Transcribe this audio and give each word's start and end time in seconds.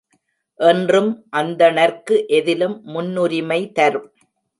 என்றும் 0.59 1.09
அந்தணர்க்கு 1.29 2.15
எதிலும் 2.29 2.81
முன்னுரிமை 2.85 3.59
தரும். 3.71 4.09